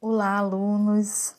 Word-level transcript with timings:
Olá, 0.00 0.38
alunos! 0.38 1.34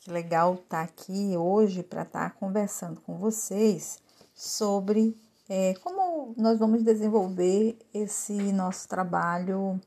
Que 0.00 0.10
legal 0.10 0.56
estar 0.56 0.82
aqui 0.82 1.38
hoje 1.38 1.82
para 1.82 2.02
estar 2.02 2.34
conversando 2.34 3.00
com 3.00 3.16
vocês 3.16 3.98
sobre 4.34 5.16
é, 5.48 5.72
como 5.82 6.34
nós 6.36 6.58
vamos 6.58 6.82
desenvolver 6.82 7.78
esse 7.94 8.34
nosso 8.52 8.86
trabalho, 8.88 9.80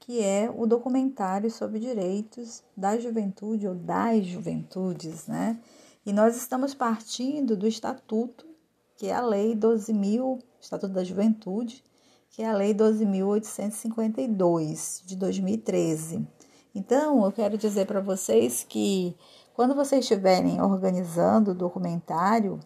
que 0.00 0.20
é 0.20 0.52
o 0.52 0.66
documentário 0.66 1.48
sobre 1.48 1.78
direitos 1.78 2.60
da 2.76 2.98
juventude 2.98 3.68
ou 3.68 3.76
das 3.76 4.26
juventudes, 4.26 5.28
né? 5.28 5.56
E 6.04 6.12
nós 6.12 6.36
estamos 6.36 6.74
partindo 6.74 7.56
do 7.56 7.68
Estatuto, 7.68 8.48
que 8.96 9.06
é 9.06 9.14
a 9.14 9.20
Lei 9.20 9.54
12.000, 9.54 10.42
Estatuto 10.60 10.92
da 10.92 11.04
Juventude, 11.04 11.84
que 12.30 12.42
é 12.42 12.48
a 12.48 12.52
Lei 12.52 12.74
12.852 12.74 15.06
de 15.06 15.14
2013 15.14 16.26
então, 16.74 17.24
eu 17.24 17.32
quero 17.32 17.58
dizer 17.58 17.86
para 17.86 18.00
vocês 18.00 18.64
que 18.68 19.16
quando 19.54 19.74
vocês 19.74 20.04
estiverem 20.04 20.60
organizando 20.62 21.50
o 21.50 21.54
documentário, 21.54 22.60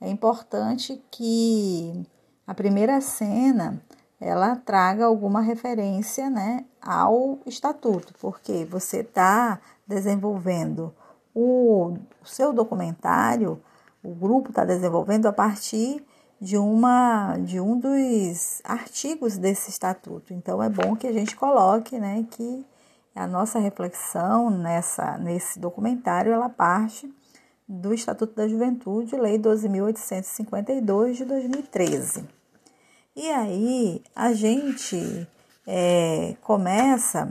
é 0.00 0.08
importante 0.08 1.00
que 1.10 2.04
a 2.46 2.54
primeira 2.54 3.00
cena 3.00 3.80
ela 4.20 4.56
traga 4.56 5.04
alguma 5.04 5.40
referência 5.40 6.30
né, 6.30 6.64
ao 6.80 7.40
estatuto, 7.44 8.14
porque 8.20 8.64
você 8.64 9.00
está 9.00 9.60
desenvolvendo 9.86 10.94
o, 11.34 11.96
seu 12.24 12.52
documentário, 12.52 13.60
o 14.02 14.14
grupo 14.14 14.50
está 14.50 14.64
desenvolvendo 14.64 15.26
a 15.26 15.32
partir 15.32 16.04
de 16.40 16.56
uma 16.56 17.36
de 17.38 17.60
um 17.60 17.78
dos 17.78 18.60
artigos 18.64 19.38
desse 19.38 19.70
estatuto. 19.70 20.32
Então 20.34 20.62
é 20.62 20.68
bom 20.68 20.96
que 20.96 21.06
a 21.06 21.12
gente 21.12 21.36
coloque, 21.36 21.98
né, 21.98 22.26
que 22.30 22.64
a 23.14 23.26
nossa 23.26 23.58
reflexão 23.58 24.50
nessa, 24.50 25.18
nesse 25.18 25.58
documentário 25.58 26.32
ela 26.32 26.48
parte 26.48 27.12
do 27.68 27.92
Estatuto 27.94 28.34
da 28.34 28.48
Juventude, 28.48 29.16
Lei 29.16 29.38
12.852 29.38 31.14
de 31.14 31.24
2013. 31.24 32.28
E 33.14 33.30
aí 33.30 34.02
a 34.14 34.32
gente 34.32 35.28
é, 35.66 36.34
começa, 36.40 37.30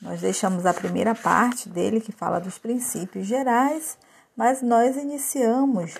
nós 0.00 0.20
deixamos 0.20 0.64
a 0.64 0.72
primeira 0.72 1.14
parte 1.14 1.68
dele 1.68 2.00
que 2.00 2.12
fala 2.12 2.38
dos 2.38 2.58
princípios 2.58 3.26
gerais, 3.26 3.98
mas 4.36 4.62
nós 4.62 4.96
iniciamos 4.96 5.96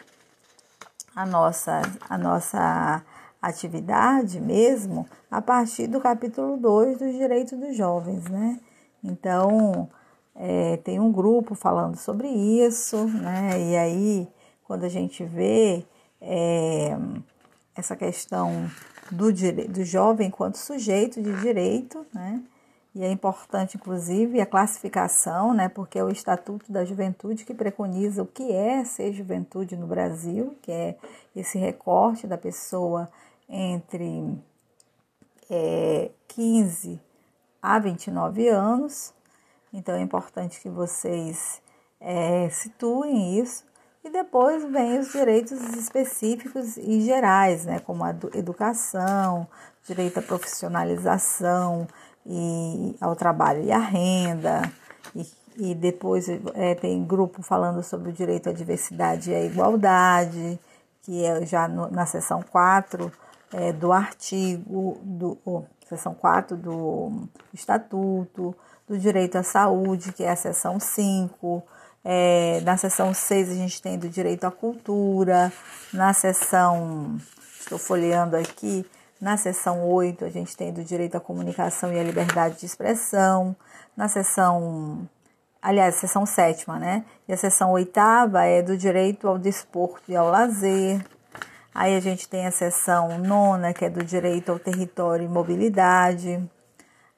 a 1.14 1.26
nossa, 1.26 1.82
a 2.08 2.18
nossa 2.18 3.02
atividade 3.40 4.40
mesmo 4.40 5.08
a 5.30 5.40
partir 5.40 5.86
do 5.86 6.00
capítulo 6.00 6.56
2 6.56 6.98
dos 6.98 7.12
direitos 7.12 7.58
dos 7.58 7.76
jovens, 7.76 8.24
né? 8.28 8.60
Então, 9.06 9.88
é, 10.34 10.76
tem 10.78 10.98
um 10.98 11.12
grupo 11.12 11.54
falando 11.54 11.96
sobre 11.96 12.28
isso, 12.28 13.06
né? 13.06 13.70
E 13.70 13.76
aí, 13.76 14.28
quando 14.64 14.84
a 14.84 14.88
gente 14.88 15.24
vê 15.24 15.84
é, 16.20 16.96
essa 17.74 17.94
questão 17.94 18.68
do, 19.10 19.32
do 19.32 19.84
jovem 19.84 20.28
enquanto 20.28 20.56
sujeito 20.56 21.22
de 21.22 21.40
direito, 21.40 22.04
né? 22.12 22.42
E 22.94 23.04
é 23.04 23.10
importante, 23.10 23.76
inclusive, 23.76 24.40
a 24.40 24.46
classificação, 24.46 25.52
né? 25.54 25.68
Porque 25.68 25.98
é 25.98 26.04
o 26.04 26.10
Estatuto 26.10 26.72
da 26.72 26.84
Juventude 26.84 27.44
que 27.44 27.54
preconiza 27.54 28.22
o 28.22 28.26
que 28.26 28.50
é 28.50 28.84
ser 28.84 29.12
juventude 29.12 29.76
no 29.76 29.86
Brasil, 29.86 30.56
que 30.62 30.72
é 30.72 30.96
esse 31.34 31.58
recorte 31.58 32.26
da 32.26 32.38
pessoa 32.38 33.08
entre 33.48 34.34
é, 35.50 36.10
15 36.28 36.98
a 37.62 37.78
29 37.78 38.48
anos. 38.48 39.14
Então 39.72 39.94
é 39.94 40.00
importante 40.00 40.60
que 40.60 40.68
vocês 40.68 41.60
é, 42.00 42.48
situem 42.50 43.38
isso. 43.40 43.64
E 44.04 44.10
depois 44.10 44.62
vem 44.70 45.00
os 45.00 45.10
direitos 45.10 45.60
específicos 45.74 46.76
e 46.76 47.00
gerais, 47.00 47.64
né, 47.64 47.80
como 47.80 48.04
a 48.04 48.10
educação, 48.34 49.48
direito 49.84 50.18
à 50.18 50.22
profissionalização 50.22 51.88
e 52.24 52.94
ao 53.00 53.16
trabalho 53.16 53.64
e 53.64 53.72
à 53.72 53.78
renda. 53.78 54.62
E, 55.14 55.26
e 55.56 55.74
depois 55.74 56.28
é, 56.54 56.74
tem 56.76 57.04
grupo 57.04 57.42
falando 57.42 57.82
sobre 57.82 58.10
o 58.10 58.12
direito 58.12 58.48
à 58.48 58.52
diversidade 58.52 59.32
e 59.32 59.34
à 59.34 59.42
igualdade, 59.42 60.58
que 61.02 61.24
é 61.24 61.44
já 61.44 61.66
no, 61.66 61.90
na 61.90 62.06
seção 62.06 62.42
4 62.42 63.10
é, 63.52 63.72
do 63.72 63.92
artigo, 63.92 64.98
do, 65.02 65.38
seção 65.88 66.14
4 66.14 66.56
do 66.56 67.28
Estatuto, 67.52 68.54
do 68.88 68.98
Direito 68.98 69.36
à 69.36 69.42
Saúde, 69.42 70.12
que 70.12 70.24
é 70.24 70.30
a 70.30 70.36
seção 70.36 70.78
5. 70.78 71.62
É, 72.04 72.60
na 72.64 72.76
seção 72.76 73.12
6 73.12 73.50
a 73.50 73.54
gente 73.54 73.82
tem 73.82 73.98
do 73.98 74.08
Direito 74.08 74.44
à 74.44 74.50
Cultura. 74.50 75.52
Na 75.92 76.12
seção, 76.12 77.16
estou 77.60 77.78
folheando 77.78 78.36
aqui, 78.36 78.84
na 79.20 79.36
seção 79.36 79.84
8 79.88 80.24
a 80.24 80.28
gente 80.28 80.56
tem 80.56 80.72
do 80.72 80.84
Direito 80.84 81.16
à 81.16 81.20
Comunicação 81.20 81.92
e 81.92 81.98
à 81.98 82.02
Liberdade 82.02 82.58
de 82.58 82.66
Expressão. 82.66 83.56
Na 83.96 84.08
seção, 84.08 85.08
aliás, 85.62 85.94
seção 85.96 86.26
sétima, 86.26 86.78
né? 86.78 87.04
E 87.26 87.32
a 87.32 87.36
seção 87.36 87.72
oitava 87.72 88.44
é 88.44 88.62
do 88.62 88.76
Direito 88.76 89.26
ao 89.26 89.38
Desporto 89.38 90.02
e 90.08 90.16
ao 90.16 90.28
Lazer. 90.28 91.04
Aí 91.78 91.94
a 91.94 92.00
gente 92.00 92.26
tem 92.26 92.46
a 92.46 92.50
seção 92.50 93.18
nona, 93.18 93.74
que 93.74 93.84
é 93.84 93.90
do 93.90 94.02
direito 94.02 94.50
ao 94.50 94.58
território 94.58 95.26
e 95.26 95.28
mobilidade. 95.28 96.42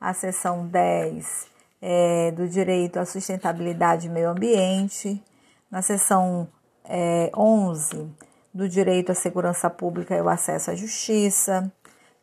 A 0.01 0.13
seção 0.13 0.67
10 0.67 1.47
é 1.81 2.33
do 2.33 2.49
direito 2.49 2.99
à 2.99 3.05
sustentabilidade 3.05 4.09
e 4.09 4.11
meio 4.11 4.31
ambiente. 4.31 5.23
Na 5.71 5.81
seção 5.81 6.49
é, 6.85 7.31
11, 7.37 8.11
do 8.53 8.69
direito 8.69 9.13
à 9.13 9.15
segurança 9.15 9.71
pública 9.71 10.17
e 10.17 10.21
o 10.21 10.29
acesso 10.29 10.73
à 10.73 10.75
justiça. 10.75 11.73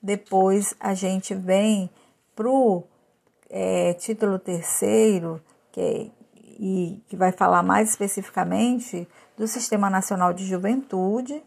Depois 0.03 0.75
a 0.77 0.93
gente 0.93 1.33
vem 1.33 1.89
para 2.35 2.49
o 2.49 2.83
é, 3.49 3.93
título 3.93 4.37
terceiro, 4.39 5.41
que, 5.71 5.79
é, 5.79 6.07
e, 6.59 7.01
que 7.07 7.15
vai 7.15 7.31
falar 7.31 7.63
mais 7.63 7.91
especificamente 7.91 9.07
do 9.37 9.47
Sistema 9.47 9.89
Nacional 9.89 10.33
de 10.33 10.45
Juventude 10.45 11.41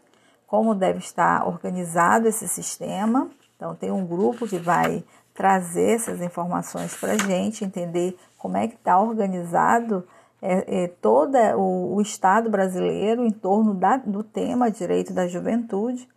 como 0.49 0.73
deve 0.73 0.97
estar 0.97 1.47
organizado 1.47 2.27
esse 2.27 2.47
sistema. 2.47 3.29
Então, 3.55 3.75
tem 3.75 3.91
um 3.91 4.03
grupo 4.03 4.47
que 4.47 4.57
vai 4.57 5.03
trazer 5.31 5.91
essas 5.91 6.21
informações 6.21 6.95
para 6.95 7.13
a 7.13 7.17
gente, 7.17 7.63
entender 7.63 8.17
como 8.35 8.57
é 8.57 8.67
que 8.67 8.73
está 8.73 8.99
organizado 8.99 10.03
é, 10.41 10.85
é, 10.85 10.87
todo 10.87 11.37
o, 11.55 11.97
o, 11.97 12.01
Estado 12.01 12.49
brasileiro 12.49 13.23
em 13.23 13.29
torno 13.29 13.75
da, 13.75 13.97
do 13.97 14.23
tema 14.23 14.71
direito 14.71 15.13
da 15.13 15.27
juventude. 15.27 16.09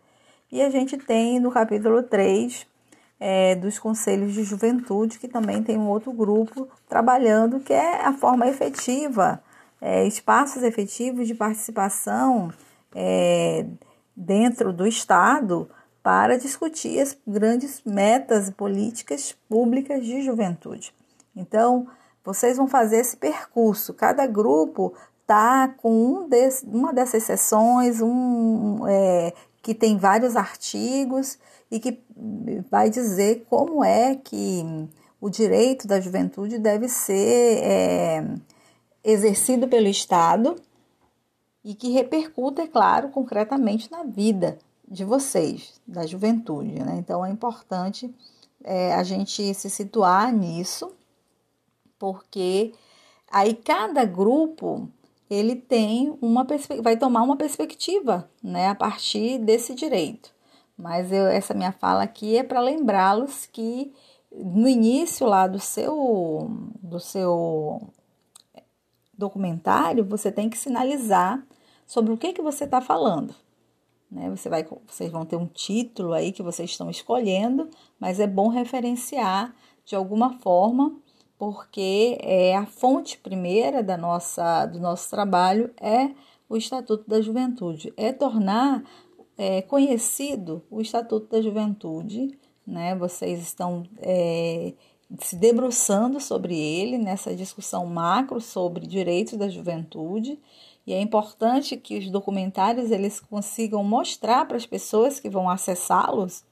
E 0.51 0.63
a 0.63 0.69
gente 0.71 0.97
tem 0.97 1.39
no 1.39 1.51
capítulo 1.51 2.01
3 2.01 2.65
é, 3.19 3.55
dos 3.55 3.77
conselhos 3.77 4.33
de 4.33 4.43
juventude, 4.43 5.19
que 5.19 5.27
também 5.27 5.61
tem 5.61 5.77
um 5.77 5.87
outro 5.87 6.11
grupo 6.11 6.67
trabalhando, 6.89 7.59
que 7.59 7.71
é 7.71 8.03
a 8.03 8.13
forma 8.13 8.47
efetiva, 8.47 9.43
é, 9.79 10.07
espaços 10.07 10.63
efetivos 10.63 11.27
de 11.27 11.35
participação 11.35 12.51
é, 12.95 13.65
dentro 14.15 14.71
do 14.71 14.85
Estado 14.85 15.69
para 16.01 16.37
discutir 16.37 16.99
as 16.99 17.17
grandes 17.25 17.81
metas 17.85 18.49
e 18.49 18.51
políticas 18.51 19.35
públicas 19.47 20.05
de 20.05 20.21
juventude. 20.21 20.93
Então, 21.35 21.87
vocês 22.23 22.57
vão 22.57 22.67
fazer 22.67 22.97
esse 22.97 23.15
percurso. 23.15 23.93
Cada 23.93 24.27
grupo 24.27 24.93
está 25.21 25.69
com 25.77 25.91
um 25.91 26.29
desse, 26.29 26.65
uma 26.65 26.93
dessas 26.93 27.23
sessões, 27.23 28.01
um, 28.01 28.85
é, 28.87 29.33
que 29.61 29.73
tem 29.73 29.97
vários 29.97 30.35
artigos 30.35 31.39
e 31.71 31.79
que 31.79 32.03
vai 32.69 32.89
dizer 32.89 33.45
como 33.49 33.83
é 33.83 34.15
que 34.15 34.63
o 35.19 35.29
direito 35.29 35.87
da 35.87 36.01
juventude 36.01 36.59
deve 36.59 36.89
ser 36.89 37.59
é, 37.63 38.25
exercido 39.03 39.69
pelo 39.69 39.87
Estado 39.87 40.55
e 41.63 41.73
que 41.73 41.91
repercuta, 41.91 42.63
é 42.63 42.67
claro, 42.67 43.09
concretamente 43.09 43.89
na 43.91 44.03
vida 44.03 44.57
de 44.87 45.05
vocês, 45.05 45.79
da 45.87 46.05
juventude. 46.05 46.83
Né? 46.83 46.97
Então 46.97 47.25
é 47.25 47.31
importante 47.31 48.13
é, 48.63 48.93
a 48.93 49.03
gente 49.03 49.53
se 49.53 49.69
situar 49.69 50.31
nisso, 50.33 50.91
porque 51.97 52.73
aí 53.31 53.53
cada 53.53 54.03
grupo 54.05 54.89
ele 55.29 55.55
tem 55.55 56.17
uma 56.21 56.45
vai 56.81 56.97
tomar 56.97 57.23
uma 57.23 57.37
perspectiva 57.37 58.29
né, 58.41 58.67
a 58.67 58.75
partir 58.75 59.39
desse 59.39 59.73
direito. 59.73 60.33
Mas 60.77 61.11
eu, 61.11 61.27
essa 61.27 61.53
minha 61.53 61.71
fala 61.71 62.03
aqui 62.03 62.37
é 62.37 62.43
para 62.43 62.59
lembrá-los 62.59 63.45
que 63.45 63.93
no 64.31 64.67
início 64.67 65.27
lá 65.27 65.47
do 65.47 65.59
seu, 65.59 66.49
do 66.81 66.99
seu 66.99 67.81
documentário, 69.15 70.03
você 70.03 70.31
tem 70.31 70.49
que 70.49 70.57
sinalizar 70.57 71.45
sobre 71.85 72.11
o 72.13 72.17
que, 72.17 72.33
que 72.33 72.41
você 72.41 72.63
está 72.65 72.81
falando. 72.81 73.35
Né? 74.09 74.29
Você 74.29 74.49
vai, 74.49 74.65
vocês 74.87 75.11
vão 75.11 75.25
ter 75.25 75.35
um 75.35 75.47
título 75.47 76.13
aí 76.13 76.31
que 76.31 76.43
vocês 76.43 76.69
estão 76.69 76.89
escolhendo, 76.89 77.69
mas 77.99 78.19
é 78.19 78.27
bom 78.27 78.47
referenciar 78.47 79.55
de 79.85 79.95
alguma 79.95 80.39
forma 80.39 80.95
porque 81.37 82.17
é 82.21 82.55
a 82.55 82.65
fonte 82.65 83.17
primeira 83.17 83.83
da 83.83 83.97
nossa, 83.97 84.65
do 84.65 84.79
nosso 84.79 85.09
trabalho 85.09 85.73
é 85.81 86.11
o 86.47 86.55
Estatuto 86.55 87.09
da 87.09 87.19
Juventude, 87.19 87.93
é 87.97 88.13
tornar 88.13 88.83
é, 89.37 89.61
conhecido 89.61 90.63
o 90.69 90.79
Estatuto 90.79 91.27
da 91.27 91.41
Juventude, 91.41 92.39
né? 92.65 92.95
Vocês 92.95 93.41
estão 93.41 93.83
é, 93.97 94.73
se 95.19 95.35
debruçando 95.35 96.19
sobre 96.19 96.57
ele 96.57 96.97
nessa 96.97 97.35
discussão 97.35 97.85
macro 97.85 98.41
sobre 98.41 98.87
direitos 98.87 99.37
da 99.37 99.47
juventude. 99.47 100.39
E 100.85 100.93
é 100.93 100.99
importante 100.99 101.77
que 101.77 101.97
os 101.97 102.09
documentários 102.09 102.91
eles 102.91 103.19
consigam 103.19 103.83
mostrar 103.83 104.45
para 104.45 104.57
as 104.57 104.65
pessoas 104.65 105.19
que 105.19 105.29
vão 105.29 105.49
acessá-los 105.49 106.43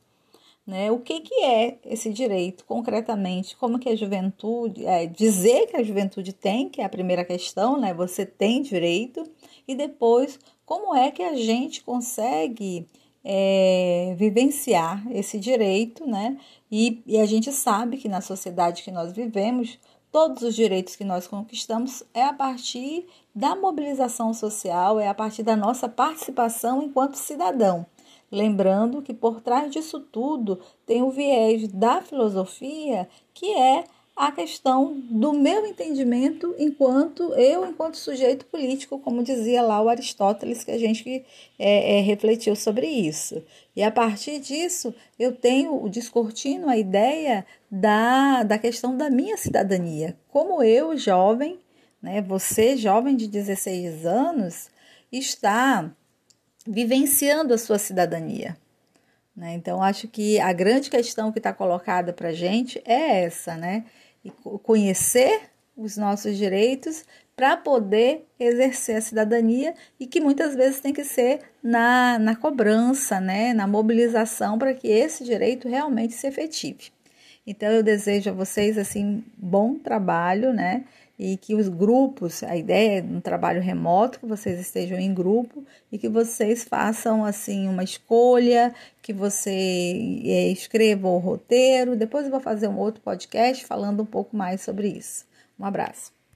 né, 0.65 0.91
o 0.91 0.99
que, 0.99 1.21
que 1.21 1.43
é 1.43 1.77
esse 1.85 2.11
direito 2.11 2.63
concretamente, 2.65 3.55
como 3.57 3.79
que 3.79 3.89
a 3.89 3.95
juventude, 3.95 4.85
é, 4.85 5.05
dizer 5.05 5.67
que 5.67 5.77
a 5.77 5.83
juventude 5.83 6.33
tem, 6.33 6.69
que 6.69 6.81
é 6.81 6.85
a 6.85 6.89
primeira 6.89 7.25
questão, 7.25 7.79
né, 7.79 7.93
você 7.93 8.25
tem 8.25 8.61
direito, 8.61 9.23
e 9.67 9.75
depois 9.75 10.39
como 10.65 10.95
é 10.95 11.11
que 11.11 11.23
a 11.23 11.35
gente 11.35 11.83
consegue 11.83 12.87
é, 13.23 14.15
vivenciar 14.17 15.03
esse 15.11 15.39
direito, 15.39 16.05
né? 16.05 16.37
E, 16.71 17.01
e 17.05 17.17
a 17.19 17.25
gente 17.25 17.51
sabe 17.51 17.97
que 17.97 18.09
na 18.09 18.21
sociedade 18.21 18.83
que 18.83 18.91
nós 18.91 19.11
vivemos, 19.11 19.79
todos 20.11 20.41
os 20.43 20.55
direitos 20.55 20.95
que 20.95 21.03
nós 21.03 21.27
conquistamos 21.27 22.03
é 22.13 22.23
a 22.23 22.33
partir 22.33 23.05
da 23.33 23.55
mobilização 23.55 24.33
social, 24.33 24.99
é 24.99 25.07
a 25.07 25.13
partir 25.13 25.43
da 25.43 25.55
nossa 25.55 25.87
participação 25.87 26.83
enquanto 26.83 27.15
cidadão. 27.15 27.85
Lembrando 28.31 29.01
que 29.01 29.13
por 29.13 29.41
trás 29.41 29.71
disso 29.71 29.99
tudo 29.99 30.59
tem 30.85 31.01
o 31.03 31.11
viés 31.11 31.67
da 31.67 32.01
filosofia, 32.01 33.07
que 33.33 33.53
é 33.53 33.83
a 34.15 34.31
questão 34.31 34.99
do 35.09 35.33
meu 35.33 35.65
entendimento 35.65 36.53
enquanto 36.59 37.33
eu, 37.33 37.65
enquanto 37.65 37.97
sujeito 37.97 38.45
político, 38.45 38.99
como 38.99 39.23
dizia 39.23 39.61
lá 39.61 39.81
o 39.81 39.89
Aristóteles, 39.89 40.63
que 40.63 40.71
a 40.71 40.77
gente 40.77 41.25
é, 41.57 41.97
é, 41.97 42.01
refletiu 42.01 42.55
sobre 42.55 42.87
isso. 42.87 43.43
E 43.75 43.81
a 43.81 43.89
partir 43.89 44.39
disso, 44.39 44.93
eu 45.17 45.31
tenho 45.31 45.87
discutindo 45.89 46.69
a 46.69 46.77
ideia 46.77 47.45
da, 47.69 48.43
da 48.43 48.59
questão 48.59 48.95
da 48.95 49.09
minha 49.09 49.37
cidadania. 49.37 50.17
Como 50.29 50.61
eu, 50.61 50.97
jovem, 50.97 51.59
né, 52.01 52.21
você, 52.21 52.75
jovem 52.75 53.15
de 53.15 53.27
16 53.27 54.05
anos, 54.05 54.69
está 55.11 55.89
vivenciando 56.67 57.53
a 57.53 57.57
sua 57.57 57.79
cidadania. 57.79 58.57
Né? 59.41 59.55
Então, 59.55 59.81
acho 59.81 60.07
que 60.07 60.39
a 60.39 60.53
grande 60.53 60.87
questão 60.87 61.31
que 61.31 61.39
está 61.39 61.51
colocada 61.51 62.13
para 62.13 62.29
a 62.29 62.31
gente 62.31 62.79
é 62.85 63.23
essa, 63.23 63.57
né? 63.57 63.85
E 64.23 64.29
conhecer 64.29 65.49
os 65.75 65.97
nossos 65.97 66.37
direitos 66.37 67.03
para 67.35 67.57
poder 67.57 68.27
exercer 68.39 68.97
a 68.97 69.01
cidadania 69.01 69.73
e 69.99 70.05
que 70.05 70.21
muitas 70.21 70.53
vezes 70.53 70.79
tem 70.79 70.93
que 70.93 71.03
ser 71.03 71.39
na, 71.63 72.19
na 72.19 72.35
cobrança, 72.35 73.19
né? 73.19 73.51
na 73.51 73.65
mobilização 73.65 74.59
para 74.59 74.75
que 74.75 74.87
esse 74.87 75.23
direito 75.23 75.67
realmente 75.67 76.13
se 76.13 76.27
efetive. 76.27 76.91
Então 77.47 77.69
eu 77.71 77.81
desejo 77.81 78.29
a 78.29 78.33
vocês 78.33 78.77
assim 78.77 79.23
bom 79.35 79.73
trabalho, 79.73 80.53
né? 80.53 80.83
E 81.23 81.37
que 81.37 81.53
os 81.53 81.69
grupos, 81.69 82.41
a 82.41 82.57
ideia 82.57 82.97
é 82.97 83.03
um 83.03 83.21
trabalho 83.21 83.61
remoto, 83.61 84.19
que 84.19 84.25
vocês 84.25 84.59
estejam 84.59 84.97
em 84.97 85.13
grupo 85.13 85.63
e 85.91 85.97
que 85.99 86.09
vocês 86.09 86.63
façam 86.63 87.23
assim 87.23 87.67
uma 87.67 87.83
escolha, 87.83 88.73
que 89.03 89.13
você 89.13 89.51
é, 90.25 90.47
escreva 90.49 91.07
o 91.07 91.19
roteiro. 91.19 91.95
Depois 91.95 92.25
eu 92.25 92.31
vou 92.31 92.39
fazer 92.39 92.67
um 92.67 92.79
outro 92.79 93.03
podcast 93.03 93.63
falando 93.67 94.01
um 94.01 94.05
pouco 94.05 94.35
mais 94.35 94.61
sobre 94.61 94.87
isso. 94.87 95.23
Um 95.59 95.65
abraço. 95.65 96.20